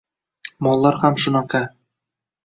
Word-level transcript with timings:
Mollar 0.67 0.97
ham 1.01 1.17
shunaqa 1.23 1.61